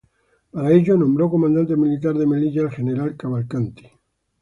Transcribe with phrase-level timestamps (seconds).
[0.49, 3.85] Para ello, nombró Comandante Militar de Melilla al general Cavalcanti.